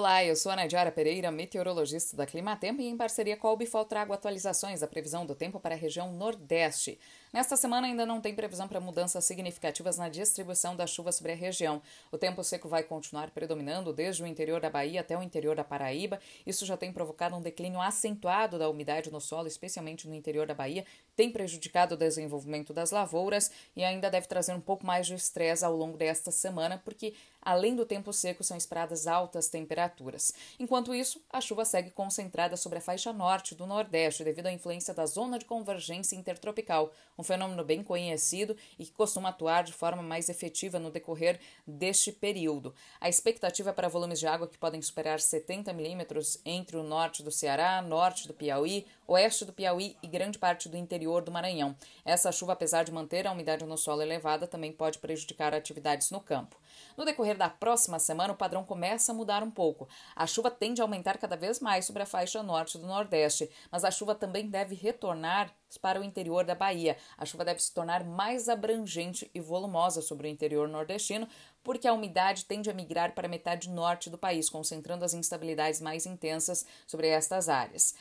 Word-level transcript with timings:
Olá, 0.00 0.24
eu 0.24 0.34
sou 0.34 0.50
a 0.50 0.56
Nadiara 0.56 0.90
Pereira, 0.90 1.30
meteorologista 1.30 2.16
da 2.16 2.24
Climatempo 2.24 2.80
e 2.80 2.86
em 2.86 2.96
parceria 2.96 3.36
com 3.36 3.46
a 3.46 3.52
Ubifol 3.52 3.84
trago 3.84 4.14
atualizações 4.14 4.80
da 4.80 4.86
previsão 4.86 5.26
do 5.26 5.34
tempo 5.34 5.60
para 5.60 5.74
a 5.74 5.78
região 5.78 6.10
Nordeste. 6.10 6.98
Nesta 7.32 7.56
semana 7.56 7.86
ainda 7.86 8.04
não 8.04 8.20
tem 8.20 8.34
previsão 8.34 8.66
para 8.66 8.80
mudanças 8.80 9.24
significativas 9.24 9.96
na 9.96 10.08
distribuição 10.08 10.74
da 10.74 10.84
chuva 10.84 11.12
sobre 11.12 11.30
a 11.30 11.36
região. 11.36 11.80
O 12.10 12.18
tempo 12.18 12.42
seco 12.42 12.68
vai 12.68 12.82
continuar 12.82 13.30
predominando 13.30 13.92
desde 13.92 14.24
o 14.24 14.26
interior 14.26 14.60
da 14.60 14.68
Bahia 14.68 15.00
até 15.00 15.16
o 15.16 15.22
interior 15.22 15.54
da 15.54 15.62
Paraíba. 15.62 16.18
Isso 16.44 16.66
já 16.66 16.76
tem 16.76 16.92
provocado 16.92 17.36
um 17.36 17.40
declínio 17.40 17.80
acentuado 17.80 18.58
da 18.58 18.68
umidade 18.68 19.12
no 19.12 19.20
solo, 19.20 19.46
especialmente 19.46 20.08
no 20.08 20.14
interior 20.14 20.44
da 20.44 20.54
Bahia, 20.54 20.84
tem 21.14 21.30
prejudicado 21.30 21.94
o 21.94 21.98
desenvolvimento 21.98 22.72
das 22.72 22.90
lavouras 22.90 23.50
e 23.76 23.84
ainda 23.84 24.10
deve 24.10 24.26
trazer 24.26 24.52
um 24.52 24.60
pouco 24.60 24.84
mais 24.84 25.06
de 25.06 25.14
estresse 25.14 25.64
ao 25.64 25.76
longo 25.76 25.96
desta 25.96 26.32
semana, 26.32 26.82
porque 26.84 27.14
além 27.40 27.76
do 27.76 27.86
tempo 27.86 28.12
seco 28.12 28.42
são 28.42 28.56
esperadas 28.56 29.06
altas 29.06 29.48
temperaturas. 29.48 30.32
Enquanto 30.58 30.94
isso, 30.94 31.22
a 31.30 31.40
chuva 31.40 31.64
segue 31.64 31.90
concentrada 31.90 32.56
sobre 32.56 32.78
a 32.78 32.80
faixa 32.80 33.12
norte 33.12 33.54
do 33.54 33.66
Nordeste 33.66 34.24
devido 34.24 34.46
à 34.46 34.52
influência 34.52 34.92
da 34.92 35.06
zona 35.06 35.38
de 35.38 35.44
convergência 35.44 36.16
intertropical, 36.16 36.90
um 37.20 37.24
fenômeno 37.24 37.64
bem 37.64 37.82
conhecido 37.82 38.56
e 38.78 38.84
que 38.84 38.92
costuma 38.92 39.28
atuar 39.28 39.62
de 39.62 39.72
forma 39.72 40.02
mais 40.02 40.28
efetiva 40.28 40.78
no 40.78 40.90
decorrer 40.90 41.38
deste 41.66 42.10
período. 42.10 42.74
A 43.00 43.08
expectativa 43.08 43.70
é 43.70 43.72
para 43.72 43.88
volumes 43.88 44.18
de 44.18 44.26
água 44.26 44.48
que 44.48 44.58
podem 44.58 44.80
superar 44.80 45.20
70 45.20 45.72
milímetros 45.72 46.40
entre 46.44 46.76
o 46.76 46.82
norte 46.82 47.22
do 47.22 47.30
Ceará, 47.30 47.82
norte 47.82 48.26
do 48.26 48.34
Piauí, 48.34 48.86
oeste 49.10 49.44
do 49.44 49.52
Piauí 49.52 49.96
e 50.00 50.06
grande 50.06 50.38
parte 50.38 50.68
do 50.68 50.76
interior 50.76 51.20
do 51.20 51.32
Maranhão. 51.32 51.76
Essa 52.04 52.30
chuva, 52.30 52.52
apesar 52.52 52.84
de 52.84 52.92
manter 52.92 53.26
a 53.26 53.32
umidade 53.32 53.64
no 53.64 53.76
solo 53.76 54.02
elevada, 54.02 54.46
também 54.46 54.72
pode 54.72 55.00
prejudicar 55.00 55.52
atividades 55.52 56.12
no 56.12 56.20
campo. 56.20 56.56
No 56.96 57.04
decorrer 57.04 57.36
da 57.36 57.48
próxima 57.48 57.98
semana, 57.98 58.32
o 58.32 58.36
padrão 58.36 58.62
começa 58.62 59.10
a 59.10 59.14
mudar 59.14 59.42
um 59.42 59.50
pouco. 59.50 59.88
A 60.14 60.28
chuva 60.28 60.48
tende 60.48 60.80
a 60.80 60.84
aumentar 60.84 61.18
cada 61.18 61.36
vez 61.36 61.58
mais 61.58 61.86
sobre 61.86 62.04
a 62.04 62.06
faixa 62.06 62.40
norte 62.40 62.78
do 62.78 62.86
Nordeste, 62.86 63.50
mas 63.68 63.84
a 63.84 63.90
chuva 63.90 64.14
também 64.14 64.48
deve 64.48 64.76
retornar 64.76 65.52
para 65.82 66.00
o 66.00 66.04
interior 66.04 66.44
da 66.44 66.54
Bahia. 66.54 66.96
A 67.18 67.24
chuva 67.24 67.44
deve 67.44 67.60
se 67.60 67.74
tornar 67.74 68.04
mais 68.04 68.48
abrangente 68.48 69.28
e 69.34 69.40
volumosa 69.40 70.00
sobre 70.00 70.28
o 70.28 70.30
interior 70.30 70.68
nordestino, 70.68 71.28
porque 71.64 71.88
a 71.88 71.92
umidade 71.92 72.44
tende 72.44 72.70
a 72.70 72.74
migrar 72.74 73.12
para 73.12 73.26
a 73.26 73.30
metade 73.30 73.68
norte 73.68 74.08
do 74.08 74.18
país, 74.18 74.48
concentrando 74.48 75.04
as 75.04 75.14
instabilidades 75.14 75.80
mais 75.80 76.06
intensas 76.06 76.64
sobre 76.86 77.08
estas 77.08 77.48
áreas. 77.48 77.94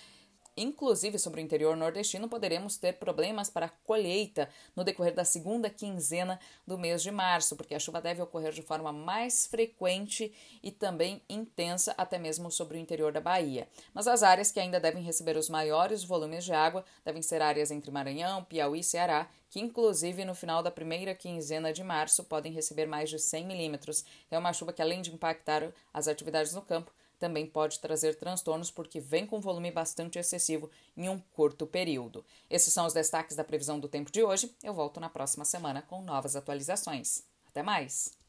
Inclusive, 0.56 1.18
sobre 1.18 1.40
o 1.40 1.44
interior 1.44 1.76
nordestino, 1.78 2.28
poderemos 2.28 2.78
ter 2.78 2.94
problemas 2.94 3.50
para 3.50 3.68
a 3.68 3.70
colheita 3.70 4.50
no 4.76 4.84
decorrer 4.84 5.14
da 5.14 5.24
segunda 5.24 5.70
quinzena 5.70 6.40
do 6.68 6.78
mês 6.78 7.02
de 7.02 7.12
março, 7.12 7.56
porque 7.56 7.76
a 7.76 7.80
chuva 7.80 8.02
deve 8.02 8.22
ocorrer 8.22 8.52
de 8.52 8.62
forma 8.62 8.92
mais 8.92 9.48
frequente 9.48 10.34
e 10.62 10.72
também 10.72 11.22
intensa, 11.30 11.94
até 11.98 12.18
mesmo 12.18 12.52
sobre 12.52 12.78
o 12.78 12.80
interior 12.80 13.12
da 13.12 13.22
Bahia. 13.22 13.68
Mas 13.94 14.08
as 14.08 14.24
áreas 14.24 14.52
que 14.52 14.60
ainda 14.60 14.80
devem 14.80 15.04
receber 15.04 15.38
os 15.38 15.50
maiores 15.50 16.04
volumes 16.04 16.44
de 16.44 16.54
água 16.54 16.84
devem 17.06 17.22
ser 17.22 17.42
áreas 17.42 17.72
entre 17.72 17.92
Maranhão, 17.92 18.44
Piauí 18.44 18.80
e 18.80 18.84
Ceará, 18.84 19.30
que 19.50 19.60
inclusive 19.60 20.26
no 20.26 20.36
final 20.36 20.62
da 20.62 20.70
primeira 20.70 21.16
quinzena 21.16 21.74
de 21.74 21.84
março 21.84 22.24
podem 22.24 22.52
receber 22.52 22.86
mais 22.86 23.10
de 23.10 23.18
100 23.18 23.46
milímetros. 23.46 24.06
É 24.30 24.38
uma 24.38 24.54
chuva 24.54 24.74
que, 24.74 24.82
além 24.82 25.02
de 25.02 25.14
impactar 25.14 25.74
as 25.94 26.08
atividades 26.08 26.54
no 26.54 26.62
campo, 26.62 26.92
também 27.20 27.46
pode 27.46 27.80
trazer 27.80 28.16
transtornos 28.16 28.72
porque 28.72 29.00
vem 29.00 29.28
com 29.28 29.42
volume 29.42 29.70
bastante 29.72 30.18
excessivo 30.18 30.72
em 30.96 31.10
um 31.10 31.20
curto 31.20 31.68
período. 31.68 32.26
Esses 32.50 32.74
são 32.74 32.86
os 32.86 32.94
destaques 32.94 33.36
da 33.36 33.44
previsão 33.44 33.80
do 33.80 33.90
tempo 33.90 34.12
de 34.12 34.24
hoje. 34.24 34.56
Eu 34.64 34.74
volto 34.74 35.00
na 35.00 35.10
próxima 35.10 35.46
semana 35.46 35.82
com 35.82 36.02
novas 36.02 36.36
atualizações. 36.36 37.24
Até 37.46 37.62
mais! 37.62 38.12